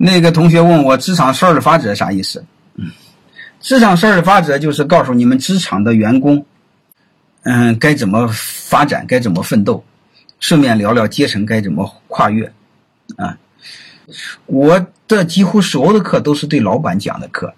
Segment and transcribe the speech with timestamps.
[0.00, 2.44] 那个同学问我职场十二法则啥意思？
[2.76, 2.88] 嗯，
[3.60, 6.46] 职场十二法则就是告诉你们职场的员工，
[7.42, 9.82] 嗯，该怎么发展，该怎么奋斗，
[10.38, 12.46] 顺便聊聊阶层该怎么跨越。
[13.16, 13.36] 啊，
[14.46, 17.52] 我的几乎所有的课都是对老板讲的课。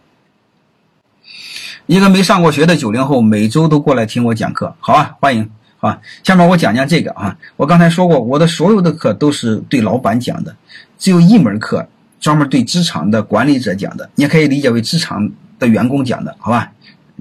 [1.84, 5.50] 一个没上过学的九零后，每周都过来听我讲课，好啊，欢迎
[5.80, 6.00] 啊！
[6.24, 10.56] 下面我讲讲这个啊，我刚才说过，我的所有的课都是对老板讲的，
[10.98, 11.86] 只有一门课。
[12.20, 15.28] 专门对职场的管理者讲的，你也可以理解为职场
[15.58, 16.70] 的员工讲的，好吧？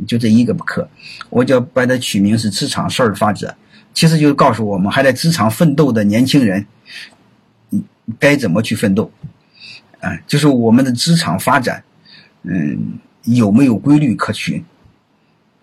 [0.07, 0.87] 就这一个课，
[1.29, 3.53] 我就把它取名是“职场十二法则”，
[3.93, 6.65] 其实就是告诉我们还在职场奋斗的年轻人，
[8.17, 9.11] 该怎么去奋斗，
[9.99, 11.83] 啊，就是我们的职场发展，
[12.43, 14.63] 嗯，有没有规律可循？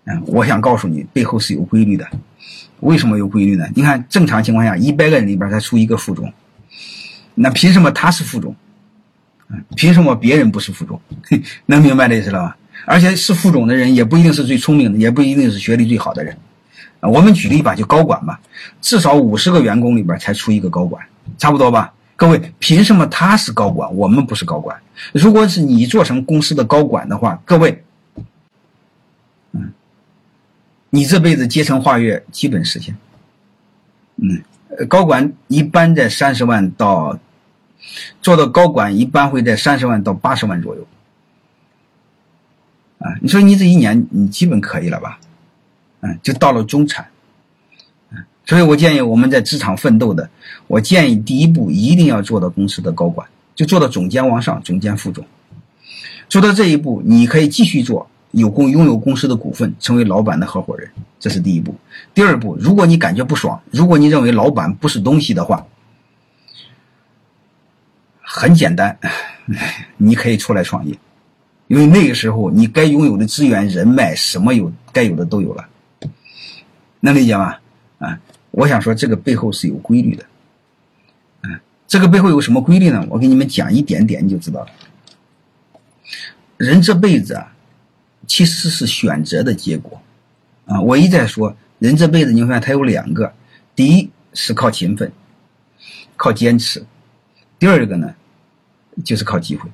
[0.05, 2.07] 嗯，我想告诉你，背后是有规律的。
[2.81, 3.67] 为什么有规律呢？
[3.73, 6.31] 你看，正常情况下，一百个人里边才出一个副总，
[7.33, 8.55] 那凭什么他是副总？
[9.75, 10.99] 凭什么别人不是副总？
[11.67, 12.57] 能明白这意思了吧？
[12.85, 16.37] 而且是副总的人也不一定是最聪明的，也不一定是学历最好的人。
[17.01, 18.39] 我们举例吧，就高管吧，
[18.81, 21.05] 至少五十个员工里边才出一个高管，
[21.37, 21.93] 差不多吧？
[22.15, 24.77] 各位，凭什么他是高管，我们不是高管？
[25.13, 27.83] 如果是你做成公司的高管的话，各位，
[29.51, 29.71] 嗯，
[30.89, 32.97] 你这辈子阶层跨越基本实现。
[34.15, 34.41] 嗯，
[34.87, 37.17] 高管一般在三十万到。
[38.21, 40.85] 做到高管一般会在三十万到八十万左右，
[42.99, 45.19] 啊，你说你这一年你基本可以了吧？
[46.01, 47.07] 嗯，就到了中产，
[48.11, 50.29] 嗯，所以我建议我们在职场奋斗的，
[50.67, 55.25] 我建议第一步一定要做到公司的高管，就做到总监往上，总监副总。
[56.27, 60.89] 做到这一步，你可以继续做，有公拥有公司的股份，成为老板的合伙人，
[61.19, 61.73] 这是第一步。
[62.13, 65.65] 第二步，如果你感觉不爽，如果你认为老板不是东西的话。
[68.37, 68.95] 很简单，
[69.97, 70.95] 你可以出来创业，
[71.65, 75.67] 因为那个时候你该拥有的资源、人脉，什么有该有的都有了，
[76.99, 77.55] 能理解吗？
[77.97, 78.19] 啊，
[78.51, 80.23] 我想说这个背后是有规律的，
[81.41, 83.03] 啊，这个背后有什么规律呢？
[83.09, 84.67] 我给你们讲一点点你就知道了。
[86.57, 87.51] 人这辈子啊，
[88.27, 89.99] 其实是选择的结果，
[90.67, 93.33] 啊，我一再说，人这辈子你看他有两个，
[93.75, 95.11] 第一是靠勤奋，
[96.15, 96.85] 靠坚持。
[97.59, 98.13] 第二个呢，
[99.03, 99.69] 就是靠机会，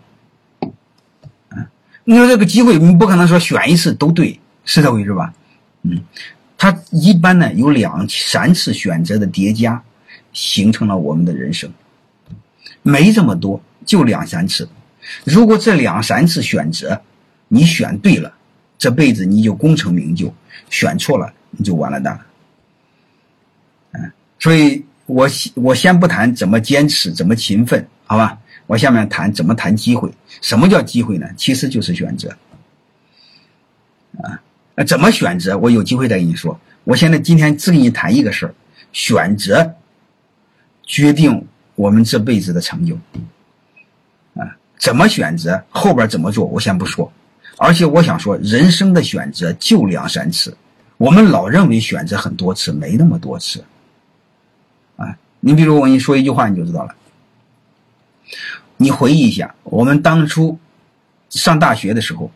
[1.50, 1.66] 啊，
[2.04, 5.34] 你说这个机会，你不可能说选一次都对，是这回事吧？
[5.84, 6.02] 嗯，
[6.58, 9.82] 它一般呢有两三次选择的叠加，
[10.34, 11.72] 形成了我们的人生，
[12.82, 14.68] 没这么多，就两三次。
[15.24, 17.02] 如果这两三次选择
[17.48, 18.34] 你选对了，
[18.78, 20.28] 这辈子你就功成名就；
[20.70, 22.26] 选错了，你就完了蛋了。
[23.94, 24.84] 嗯，所以。
[25.06, 28.40] 我我先不谈怎么坚持，怎么勤奋，好吧？
[28.68, 30.12] 我下面谈怎么谈机会。
[30.42, 31.28] 什么叫机会呢？
[31.38, 32.30] 其实就是选择。
[34.22, 34.40] 啊，
[34.86, 35.58] 怎么选择？
[35.58, 36.60] 我有机会再跟你说。
[36.84, 38.54] 我现在今天只跟你谈一个事儿：
[38.92, 39.74] 选择
[40.84, 42.96] 决定我们这辈子的成就。
[44.36, 45.64] 啊，怎么选择？
[45.70, 46.46] 后边怎么做？
[46.46, 47.12] 我先不说。
[47.58, 50.56] 而且我想说，人生的选择就两三次。
[50.98, 53.64] 我们老认为选择很多次，没那么多次。
[54.96, 56.96] 啊你比如我跟你说一句话，你就知道了。
[58.84, 60.60] 你回忆一下，我们当初
[61.30, 62.30] 上大学的时候，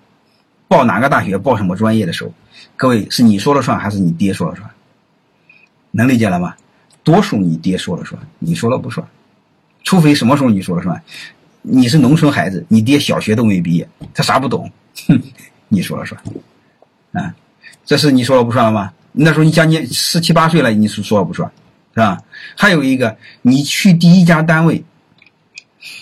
[0.70, 2.32] 报哪个大学、报什么专业的时候，
[2.78, 4.70] 各位是你说了算还是你爹说了算？
[5.92, 6.56] 能理解了吗？
[7.04, 9.06] 多数你爹说了算，你说了不算。
[9.84, 11.04] 除非什么时候你说了算？
[11.64, 14.72] 你是农村孩子，你爹小学都没毕业，他啥不懂，
[15.06, 15.22] 哼，
[15.68, 16.22] 你说了算。
[17.12, 17.36] 啊，
[17.86, 18.94] 这是你说了不算了吗？
[19.12, 21.52] 那时候你将近十七八岁了，你是说了不算。
[21.94, 22.22] 是吧？
[22.56, 24.82] 还有一个，你去第一家单位，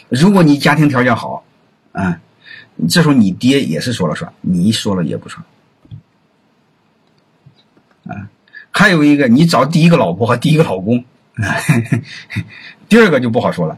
[0.09, 1.43] 如果你家庭条件好，
[1.91, 2.19] 啊，
[2.89, 5.43] 这时候你爹也是说了算，你说了也不算。
[8.05, 8.29] 啊，
[8.71, 11.03] 还有一个，你找第一个老婆和第一个老公，
[12.87, 13.77] 第二个就不好说了。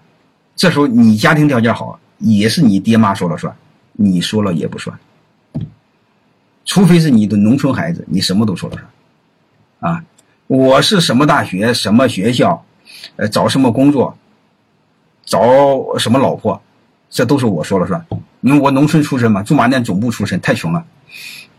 [0.55, 3.55] 这时候你家庭条件好，也是你爹妈说了算，
[3.93, 4.97] 你说了也不算。
[6.65, 8.75] 除非是你的农村孩子，你什么都说了
[9.79, 10.03] 算，啊。
[10.47, 12.65] 我是什么大学，什么学校，
[13.17, 14.17] 呃，找什么工作，
[15.27, 16.59] 找什么老婆，
[17.09, 18.03] 这都是我说了算。
[18.41, 20.83] 因为我农村出身嘛，驻马店总部出身，太穷了，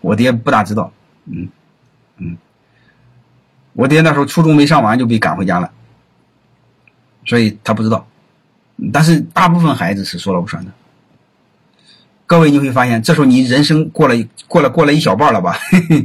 [0.01, 0.91] 我爹不大知道。
[1.27, 1.49] 嗯
[2.17, 2.37] 嗯，
[3.75, 5.71] 我爹那时候初中没上完就被赶回家了，
[7.27, 8.05] 所以他不知道。
[8.93, 10.73] 但是大部分孩子是说了不算的。
[12.27, 14.15] 各位你会发现，这时候你人生过了
[14.47, 15.57] 过了过了一小半了吧？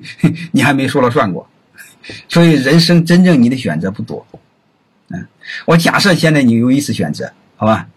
[0.51, 1.48] 你还没说了算过。
[2.27, 4.25] 所以，人生真正你的选择不多，
[5.07, 5.25] 嗯，
[5.65, 7.31] 我假设现在你有一次选择，
[7.63, 7.88] 好吧？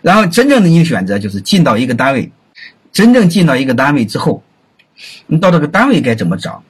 [0.00, 2.30] 然后真正的你选择就是进到一个单位，
[2.92, 4.40] 真正进到一个单位之后，
[5.26, 6.62] 你到这个单位该怎么涨？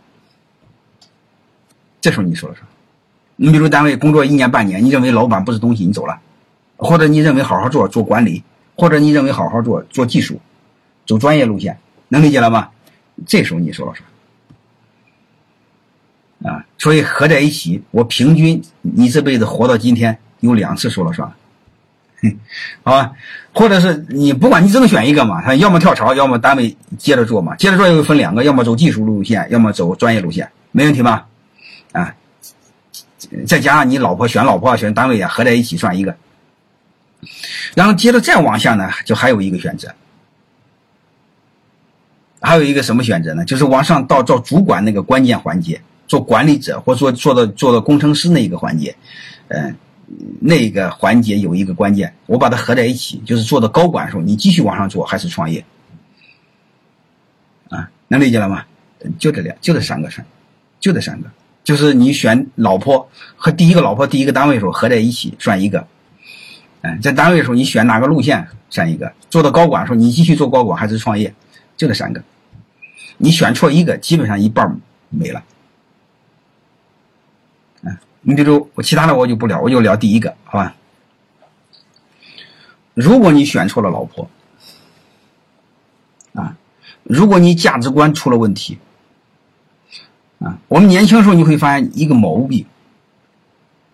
[2.00, 2.64] 这时候你说了说，
[3.36, 6.18] 你比如单位工作一年半年，你认为老板不是东西，你走了，
[6.78, 8.42] 或者你认为好好做做管理，
[8.76, 10.40] 或者你认为好好做做技术，
[11.06, 11.76] 走专业路线，
[12.08, 12.70] 能理解了吗？
[13.26, 14.06] 这时候你说了说。
[16.50, 21.30] 啊，所以合在一起，我平均你这辈子活到今天有两次说了算，
[22.82, 23.12] 好吧？
[23.52, 31.26] 或者是你不管你只能选一个嘛，他要么跳槽，要么单位接着做嘛，接着做又分两个，要么走技术路线，要么走专业路线，没问题吧？
[31.92, 32.14] 啊，
[33.46, 36.16] 再加上你老婆选老婆选单位啊，合在一起算一个，
[37.74, 39.92] 然后接着再往下呢，就还有一个选择，
[42.40, 43.44] 还有一个什么选择呢？
[43.44, 45.80] 就是往上到做主管那个关键环节。
[46.08, 48.94] 做管理者或做做到做到工程师那一个环节，
[49.48, 49.74] 嗯，
[50.40, 55.64] 那个环节有一个关键，我把它合在一起，就是做到高管的时候，你继续往上做还是创业？
[57.70, 58.64] 啊，能理解了吗？
[59.18, 60.22] 就这两，就这三个事
[60.78, 61.30] 就这三个，
[61.64, 65.86] 就是你选老婆和第一个老婆第一个单位的时候合在一起算一个，
[66.82, 71.32] 嗯，在单位的时候你选哪个路线算一个，做到高管的时候你继续做高管还是创业？
[71.76, 72.22] 就这三个，
[73.16, 75.42] 你选错一个，基本上一半没了。
[78.22, 80.74] 你比如我其他的我就不聊，我就聊第一个，好吧？
[82.94, 84.30] 如果你选错了老婆，
[86.34, 86.56] 啊，
[87.02, 88.78] 如果你价值观出了问题，
[90.38, 92.64] 啊，我们年轻时候你会发现一个毛病，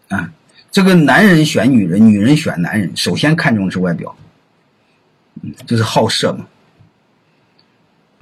[0.09, 0.31] 啊，
[0.71, 4.15] 这个男人选女人，女人选男人，首先看重的是外表，
[5.65, 6.47] 就是好色嘛，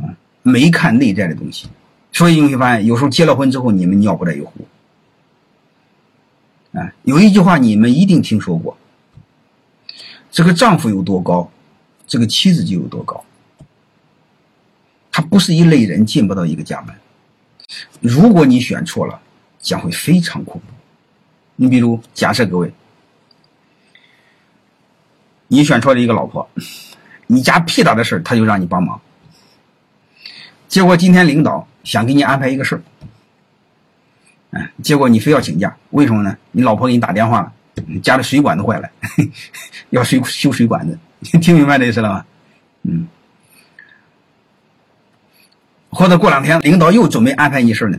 [0.07, 1.69] 啊，没看内在的东西，
[2.13, 4.53] 所以你会发现有时候结了婚之后你们尿不带一壶。
[6.77, 8.77] 啊，有一句话你们一定听说过：
[10.31, 11.51] 这个丈夫有多高，
[12.07, 13.25] 这个妻子就有多高。
[15.11, 16.95] 他不是一类人，进不到一个家门。
[18.01, 19.19] 如果你选错了，
[19.59, 20.67] 将会非常恐怖。
[21.57, 22.71] 你比如，假设各位，
[25.49, 26.47] 你选错了一个老婆，
[27.27, 29.01] 你家屁大的事他就让你帮忙。
[30.69, 32.83] 结果今天领导想给你安排一个事儿。
[34.83, 36.37] 结果你非要请假，为什么呢？
[36.53, 37.53] 你老婆给你打电话了，
[38.03, 38.89] 家里水管子坏了，
[39.91, 40.99] 要水修水管子，
[41.39, 42.25] 听明白这意思了吗？
[42.83, 43.09] 嗯。
[45.91, 47.99] 或者过两天领导又准备安排你事呢，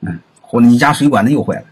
[0.00, 1.64] 嗯，或者你家水管子又坏了，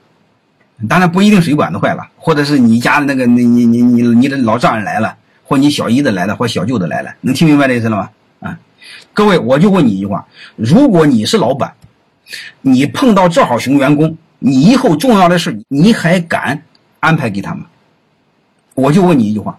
[0.89, 8.11] 当然不一定水管子坏了，或者是你家的那个你你你你你的老丈人来了，或你小姨子来了，或小舅子来了，能听明白这意思了吗？
[8.41, 8.59] 啊，
[9.13, 10.25] 各位，我就问你一句话：
[10.57, 11.75] 如果你是老板。
[12.61, 16.63] 你碰到这号熊员工，你以后重要的事你还敢
[17.01, 17.67] 安排给他吗？
[18.75, 19.59] 我就问你一句话，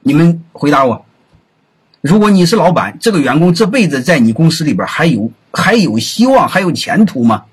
[0.00, 1.04] 你们回答我：
[2.00, 7.44] 如果你是老板，这个员工这辈子在你公司里边还有还有希望，还有前途吗？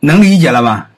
[0.00, 0.90] 能理解了吧？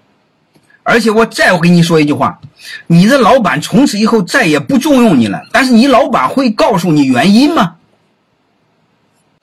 [0.82, 2.40] 而且我再跟你说一句话，
[2.88, 7.76] 你的老板从此以后再也不重用你了，但是你老板会告诉你原因吗？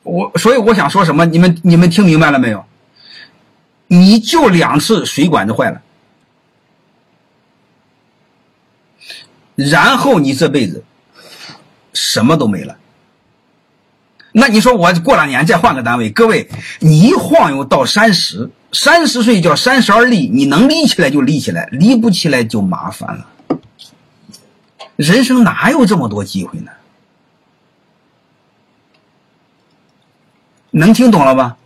[0.08, 1.26] 我所以我想说什么？
[1.26, 2.66] 你们你们听明白了没有？
[3.90, 5.82] 你就两次水管子坏了，
[9.56, 10.84] 然后你这辈子
[11.94, 12.76] 什么都没了。
[14.34, 23.28] 那你说我过两年再换个单位，各位，你一晃悠到三十，三十岁叫三十而立，你能立起来就立起来，立不起来就麻烦了。
[24.98, 26.72] 人生哪有这么多机会呢？
[30.78, 31.58] 能听懂了吧？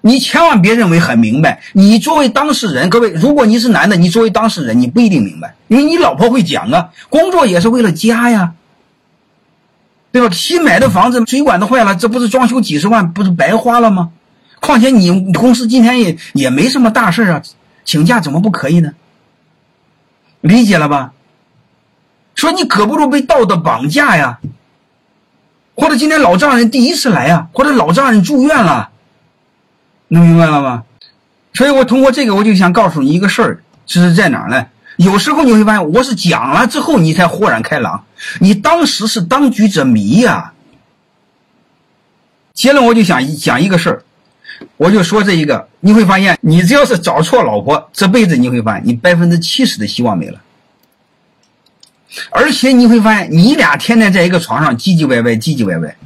[0.00, 1.62] 你千万别认为很明白。
[1.72, 8.52] 你作为当事人，各位，如果你是男的，你作为当事人，你不一定明白，因为你老婆会讲啊，工作也是为了家呀，
[10.12, 10.28] 对吧？
[10.34, 14.10] 新买的房子水管子坏了，这不是装修几十万，不是白花了吗？
[14.60, 17.42] 况且你公司今天也也没什么大事啊，
[17.84, 18.92] 请假怎么不可以呢？
[20.42, 21.12] 理解了吧？
[22.34, 24.38] 说你可不如被道德绑架呀。
[25.76, 28.90] 或者今天老丈人第一次来啊，或者老丈人住院了，
[30.08, 30.84] 能明白了吗？
[31.52, 34.66] 所以我通过这个，我就想告诉你一个事儿，是在哪儿呢？
[34.96, 38.04] 有时候你会发现，我是讲了之后，你才豁然开朗。
[38.40, 40.52] 你当时是当局者迷呀。
[42.52, 44.02] 结论我就想讲一个事儿，
[44.76, 50.40] 我就说这一个，你会发现，你只要是找错老婆，这辈子你会发现，你百分之七十的希望没了。
[52.30, 55.96] 而且你会发现，你俩天天在一个床上唧唧歪歪，唧唧歪歪。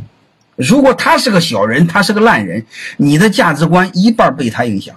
[0.56, 2.64] 如果他是个小人，他是个烂人，
[2.96, 4.96] 你的价值观一半被他影响。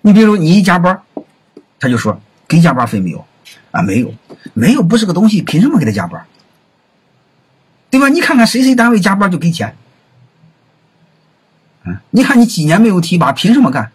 [0.00, 1.02] 你比如你一加班，
[1.78, 3.26] 他就说给加班费没有，
[3.70, 4.14] 啊，没有，
[4.54, 6.24] 没有不是个东西，凭什么给他加班？
[7.90, 8.08] 对吧？
[8.08, 9.74] 你看看谁谁单位加班就给钱。
[11.84, 13.90] 嗯，你看你几年没有提拔，凭什么干？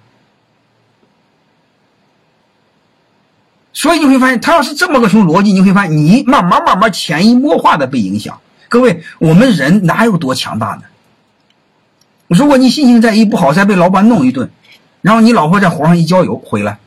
[3.84, 8.40] 所以你会发现，他要是这么个种逻辑，你会发现你慢慢慢慢潜移默化的被影响。
[8.70, 10.84] 各位，我们人哪有多强大呢？
[12.30, 14.50] 如果你心情再一不好，再被老板弄一顿，
[15.02, 16.80] 然后你老婆在火上一浇油回来，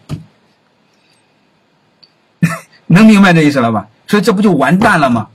[2.88, 3.88] 能明白这意思了吧？
[4.06, 5.28] 所以这不就完蛋了吗？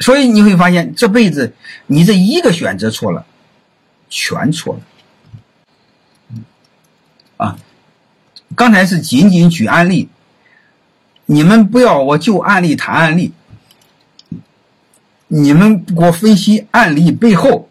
[0.00, 1.54] 所以你会发现，这辈子
[1.86, 3.24] 你这一个选择错了，
[4.08, 4.80] 全错了。
[8.56, 10.08] 刚才是仅仅举案例，
[11.26, 13.32] 你们不要我就案例谈案例。
[15.28, 17.68] 你们给我分析案例背后，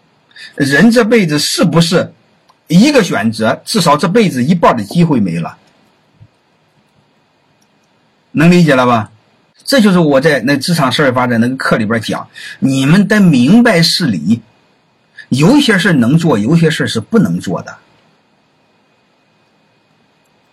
[0.56, 2.14] 人这辈子是不是
[2.68, 3.62] 一个选择？
[3.66, 5.58] 至少这辈子一半的机会没了，
[8.32, 9.12] 能理解了吧？
[9.64, 12.28] 这就是我在那职场社会发展那个课里边讲，
[12.60, 14.42] 你们得明白事理，
[15.30, 17.78] 有些事能做，有些事是不能做的，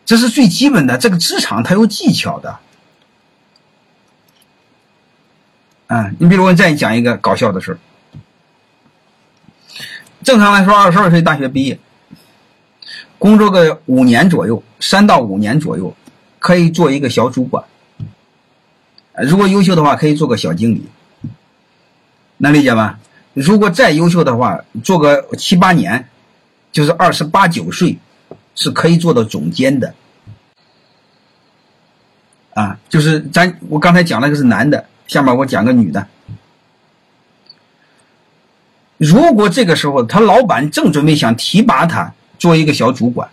[0.04, 0.99] 这是最基本的。
[0.99, 2.59] 这个职场它有技巧的。
[5.87, 7.78] 啊，你比如我再讲一个搞笑的事
[10.23, 11.78] 正常来说，二十二岁大学毕业，
[13.18, 15.94] 工作个五年左右，三到五年左右，
[16.38, 17.64] 可以做一个小主管。
[19.25, 20.87] 如果优秀的话，可以做个小经理。
[22.38, 22.99] 能理解吗？
[23.35, 26.09] 如果再优秀的话，做个七八年，
[26.71, 27.99] 就是二十八九岁，
[28.54, 29.94] 是可以做到总监的。
[32.54, 34.85] 啊，就是咱我刚才讲那个是男的。
[35.09, 36.06] 下面我讲个女的，
[38.97, 43.28] 如果这个时候他老板正准备想提拔他做一个小主管，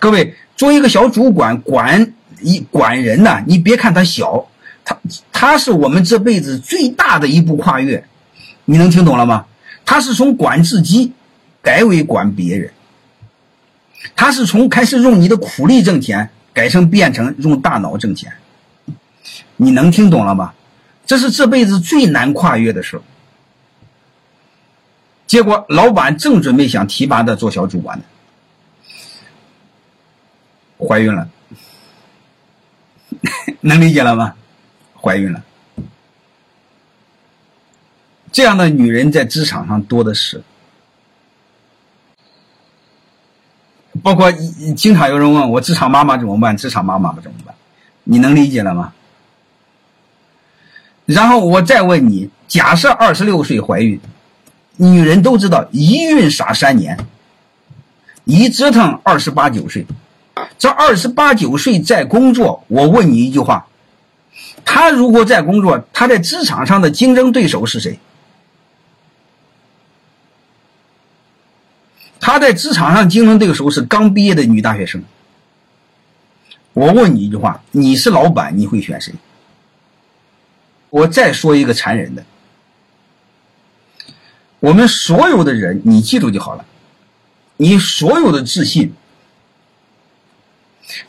[0.00, 4.44] 各位做一个小主管管一管人呢，你别看他小，
[4.84, 4.98] 他
[5.30, 8.02] 他是我们这辈子最大的一步跨越，
[8.64, 9.46] 你能听懂了吗？
[9.84, 11.12] 他是从管自己
[11.62, 12.72] 改为管别人，
[14.16, 18.32] 他是从开始用你的苦力挣钱，改成变成用大脑挣钱，
[19.56, 20.54] 你能听懂了吗？
[21.06, 23.00] 这是这辈子最难跨越的事
[25.26, 28.04] 结果老板正准备想提拔他做小主管呢，
[30.78, 31.28] 怀孕了，
[33.60, 34.34] 能理解了吗？
[35.00, 35.42] 怀孕了，
[38.30, 40.42] 这样的女人在职场上多的是，
[44.02, 44.30] 包括
[44.76, 46.56] 经常有人问我职场妈妈怎么办？
[46.56, 47.54] 职场妈妈怎么办？
[48.04, 48.92] 你能理解了吗？
[51.06, 54.00] 然后我再问你：假设二十六岁怀孕，
[54.76, 56.96] 女人都知道一孕傻三年，
[58.24, 59.86] 一折腾二十八九岁，
[60.56, 62.64] 这二十八九岁在工作。
[62.68, 63.66] 我问你一句话：
[64.64, 67.98] 她如果在工作，她在职场上的竞争对手是谁？
[72.20, 75.02] 她在职场上竞争对手是刚毕业的女大学生。
[76.74, 79.12] 我问你一句话：你是老板，你会选谁？
[80.90, 82.24] 我再说一个残忍的，
[84.60, 86.64] 我们所有的人，你记住就好了。
[87.56, 88.92] 你所有的自信，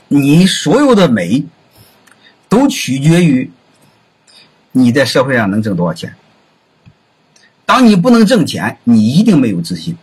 [0.07, 1.45] 你所有的美，
[2.49, 3.51] 都取决于
[4.71, 6.15] 你在社会上能挣多少钱。
[7.65, 9.95] 当你不能挣钱，你一定没有自信；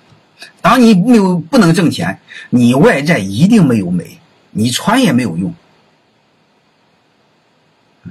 [0.60, 4.18] 当你没有不能挣钱，你外在一定没有美，
[4.50, 5.54] 你穿也没有用。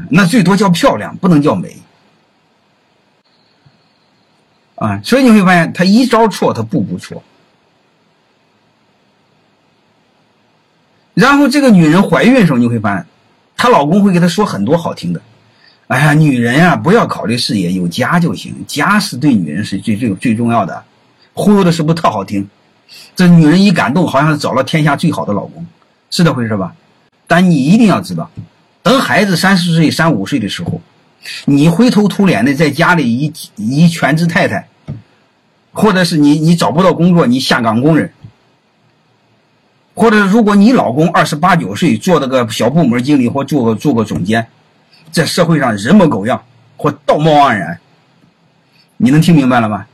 [0.10, 1.75] 那最多叫漂亮，不能叫美
[4.75, 5.01] 啊！
[5.03, 7.24] 所以你会发现，他一招错，他步步错。
[11.15, 13.07] 然后这个女人怀孕的时候，你会发现，
[13.55, 15.22] 她老公会给她说很多好听的。
[15.88, 20.84] 哎呀，女人呀，不要考虑事业，有家就行，家是对女人是最最最重要的。
[21.38, 22.50] 忽悠的是不是特好听？
[23.15, 25.65] 这女人一感动，好像是找了天下最好的老公，
[26.10, 26.74] 是这回事吧？
[27.27, 28.29] 但你一定要知道。
[28.82, 30.82] 等孩子三四岁、三五岁的时候，
[31.46, 34.67] 你灰头土脸的在家里一一全职太太，
[35.74, 38.12] 或者是你你找不到工作，你下岗工人，
[39.94, 44.48] 或者如果你老公二十八九岁做那个小部门经理或做个做个总监，
[45.12, 46.41] 在社会上人模狗样
[46.77, 47.79] 或道貌岸然，
[48.96, 49.86] 你能听明白了吗？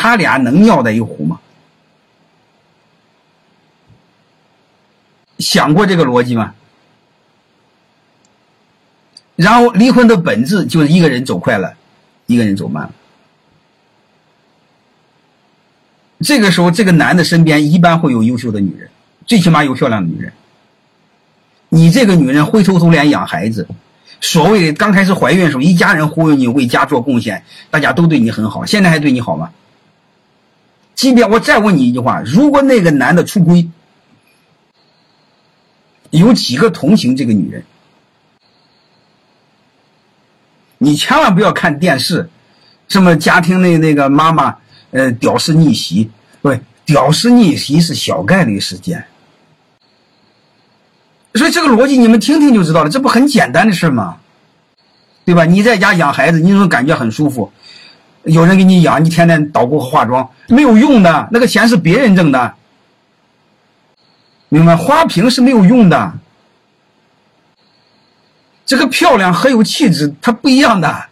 [0.00, 1.38] 他俩能尿在一壶吗？
[5.38, 6.54] 想过这个逻辑吗？
[9.36, 11.74] 然后离婚的本质就是一个人走快了，
[12.24, 12.92] 一个人走慢了。
[16.20, 18.88] 这个时候，这个男的身边一般会有优秀的女人，
[19.26, 20.32] 最起码有漂亮的女人。
[21.68, 23.68] 你这个女人灰头土脸养孩子，
[24.22, 29.50] 所谓刚开始怀孕的时候，一家人忽悠你为家做贡献，大家都对你很好，现在还对你好吗？
[31.00, 33.66] 今天我再问你一句话，如果那个男的出轨，
[36.10, 37.64] 有几个同情这个女人？
[40.76, 42.28] 你千万不要看电视，
[42.86, 44.58] 什么家庭内那个妈妈，
[44.90, 46.10] 呃，屌丝逆袭，
[46.42, 46.54] 不，
[46.84, 49.02] 屌丝逆袭是小概率事件。
[51.34, 54.18] 所以这个逻辑你们听听就知道了，这不很简单的事吗？
[55.24, 55.46] 对吧？
[55.46, 57.50] 你在家养孩子，你总感觉很舒服，
[58.24, 62.54] 有人给你养，你天天捣鼓和化妆没有用的，那个钱是别人挣的，
[64.48, 64.76] 明白？
[64.76, 66.12] 花瓶是没有用的。
[68.66, 71.08] 这个漂亮和有气质，它不一样的，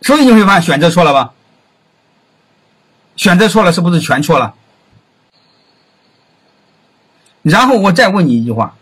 [0.00, 1.32] 所以你会发现选择错了吧？
[3.14, 4.54] 选择错了，是不是全错了？
[7.42, 8.74] 然后我再问你一句话：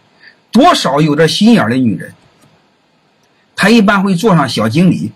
[0.52, 2.14] 多少有点心眼的女人，
[3.56, 5.12] 她一般会做上小经理，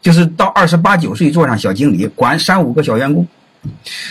[0.00, 3.26] 就是到二十八九岁做上小经理，管三五个小员工，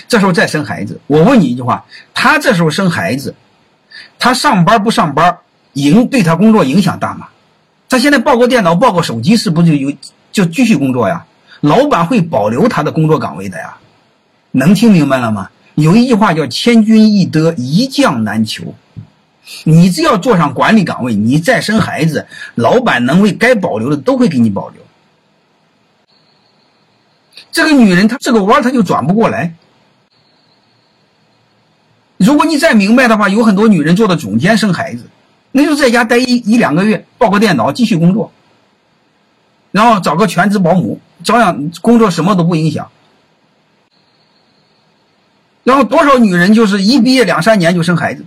[0.07, 0.99] 这时候再生孩子。
[1.07, 3.35] 我问你一句话：他这时候生孩子，
[4.19, 5.37] 他上班不上班？
[5.73, 7.27] 影对他工作影响大吗？
[7.87, 9.93] 他现在抱个电脑，抱个手机，是不是就有
[10.31, 11.25] 就继续工作呀？
[11.61, 13.77] 老板会保留他的工作岗位的呀？
[14.51, 15.51] 能听明白了吗？
[15.75, 18.73] 有一句话叫“千军易得，一将难求”。
[19.63, 22.25] 你只要坐上管理岗位，你再生孩子，
[22.55, 24.81] 老板能为该保留的都会给你保留。
[27.57, 29.55] 这个女人她这个弯她就转不过来。
[32.17, 35.05] 如果你再明白的话，有很多女人做的总监生孩子。
[35.51, 38.31] 那就在家待一一两个月，抱个电脑继续工作，
[39.71, 42.91] 然后找个全职保姆，照样工作什么都不影响。
[45.63, 48.23] 然后多少女人就是一毕业两三年就生孩子，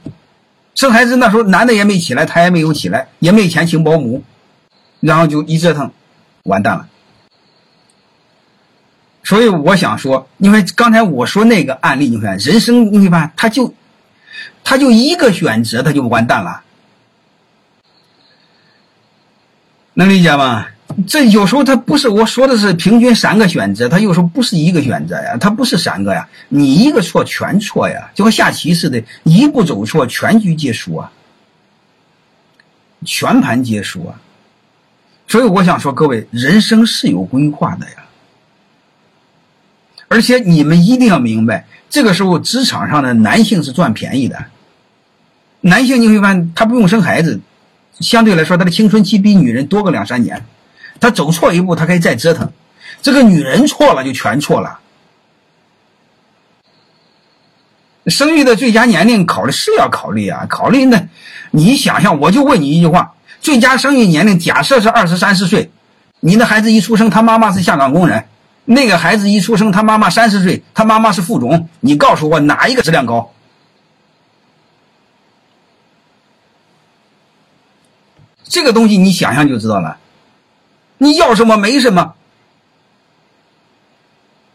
[0.75, 4.25] 生孩子那时候男的也没起来，她也没有起来，也没钱请保姆，
[4.99, 5.93] 然后就一折腾，
[6.43, 6.89] 完蛋了。
[9.23, 13.75] 所以我想说，因为刚才我说那个案例，你看人生你看，他就
[14.65, 16.63] 他就一个选择，他就完蛋了。
[19.95, 20.67] 能理解吗？
[21.07, 31.13] 这有时候他不是我说的是平均三个选择，他有时候不是一个选择呀，他不是三个呀，你一个错全错呀，就和下棋似的，一步走错，全局皆输啊，
[33.05, 34.21] 全盘皆输啊。
[35.29, 38.00] 所以我想说，各位，人生是有规划的呀，
[40.11, 44.47] 而且你们一定要明白，这个时候职场上的男性是赚便宜的，
[45.61, 47.41] 男性你会发现他不用生孩子。
[48.01, 50.45] 相对来说，他的青春期比女人多个两三年，
[50.99, 52.51] 他走错一步，他可以再折腾。
[53.03, 54.81] 这个女人错了就全错了。
[58.07, 61.09] 生育的最佳年龄考虑是要考虑啊，考虑呢？
[61.53, 65.71] 你想想，我就问你一句话：最佳生育年龄假设是二十三四岁，
[66.19, 68.23] 你的孩子一出生，他妈妈是下岗工人；
[68.73, 71.69] 那个孩子一出生，他妈妈三十岁，他妈妈是副总。
[71.81, 73.33] 你告诉我哪一个质量高？
[78.45, 79.99] 这个东西你想想就知道了，
[80.99, 82.15] 你要什么没什么，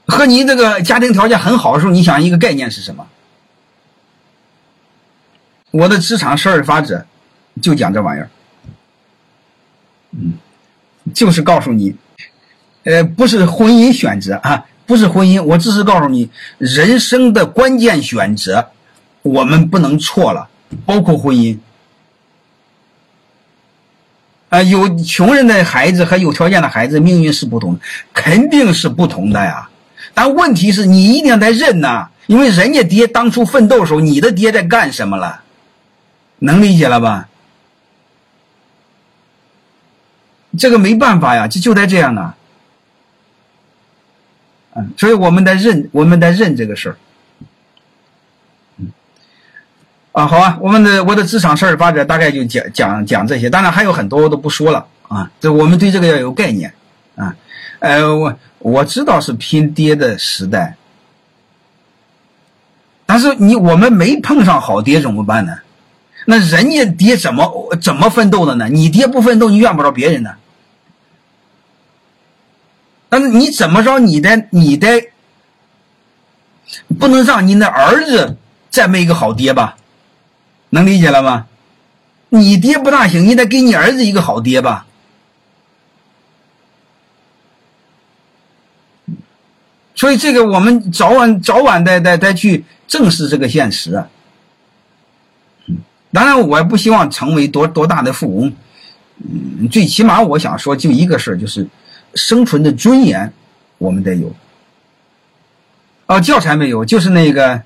[0.08, 3.06] 和你这个家庭条件很好的时候，你想一个概念是什么？
[5.72, 7.06] 我的职场十二法则
[7.62, 8.30] 就讲这玩意儿，
[10.12, 10.36] 嗯，
[11.14, 11.94] 就是告诉你，
[12.86, 18.70] 呃，不是婚姻选择啊，不是婚姻，我只是告诉你人生的关键选择，
[19.24, 20.48] 我们不能错了，
[20.86, 21.58] 包括婚姻。
[24.50, 27.80] 啊，有穷人的孩子和有条件的孩子命运是不同，
[28.14, 29.68] 肯定是不同的呀。
[30.14, 35.42] 但问题是你一定得认呐，因为人家爹当初奋斗的时候，你的爹在干什么了？
[36.38, 37.28] 能理解了吧？
[40.58, 42.36] 这个没办法呀，就就得这样啊。
[44.76, 46.98] 嗯，所以我们得认，我们得认这个事儿。
[48.78, 48.92] 嗯
[50.12, 55.32] 啊，好啊，我们的我的职场事儿发展大概就讲讲讲这些，当然还有很多我都不说了啊。
[55.40, 56.74] 这我们对这个要有概念
[57.16, 57.36] 啊。
[57.80, 60.76] 呃，我我知道是拼爹的时代，
[63.06, 65.58] 但是你我们没碰上好爹怎么办呢？
[66.26, 68.68] 那人家爹怎么怎么奋斗的呢？
[68.68, 70.32] 你爹不奋斗，你怨不着别人呢。
[73.16, 75.10] 但是你怎么着，你得你得
[77.00, 78.36] 不能让你的儿子
[78.70, 79.78] 再没一个好爹吧？
[80.72, 81.48] 能理解了吗？
[82.28, 84.86] 你爹不大行，你得给你儿子一个好爹吧。
[89.96, 94.04] 所以这个我们早晚早晚得得得去正视这个现实。
[96.12, 98.54] 当然，我也不希望成为多多大的富翁。
[99.20, 101.66] 嗯，最起码我想说，就一个事儿，就是
[102.16, 103.32] 生存的尊严，
[103.78, 104.34] 我们得有。
[106.08, 107.62] 哦，教材没有，就是那个，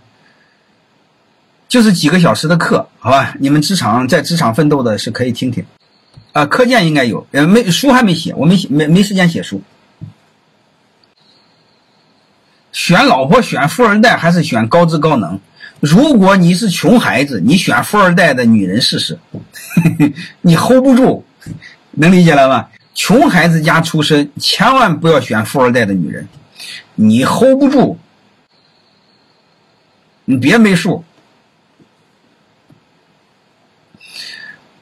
[1.68, 3.36] 就是几个小时的课，好吧？
[3.40, 5.66] 你们职场在职场奋斗的是可以听听。
[6.32, 9.62] 啊，课件应该有，呃，没书还没写，我没没没时间写书。
[12.72, 15.40] 选老婆选富二代还是选高知高能？
[15.80, 19.18] 如果你是穷孩子，你选富二代的女人试试，
[20.42, 21.24] 你 hold 不住，
[21.92, 22.68] 能理解了吗？
[23.00, 26.28] 穷孩子家出身，千万不要选富二代的女人，
[26.96, 27.98] 你 hold 不住，
[30.26, 31.06] 你别没数。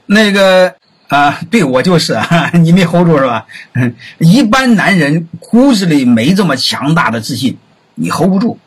[0.08, 0.74] 那个
[1.10, 3.46] 啊，对我就是啊，你没 hold 住是吧？
[4.18, 7.56] 一般男人骨子里没这么强大的自信。
[7.94, 8.58] 你 hold 不住，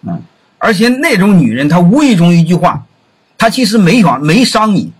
[0.00, 0.22] 嗯，
[0.56, 2.86] 而且那种女人，她无意中一句话，
[3.36, 4.90] 她其实没伤没伤你，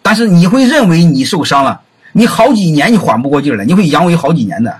[0.00, 4.78] 但是你会认为你受伤了，你好几年你缓不过劲来，你会阳痿好几年的，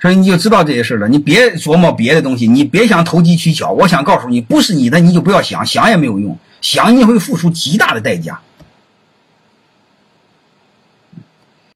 [0.00, 1.08] 所以你就知道这些事了。
[1.08, 3.70] 你别琢磨别的东西，你别想投机取巧。
[3.70, 8.40] 我想告诉你，不是你的你就不要想，想也没有用，想你会付出极大的代价。